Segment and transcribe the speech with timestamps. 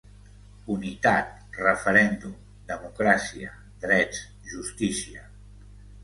[0.75, 1.27] Unitat’,
[1.65, 2.33] ‘referèndum’,
[2.71, 3.51] ‘democràcia’,
[3.83, 4.23] ‘drets’,
[4.55, 5.21] ‘justícia’.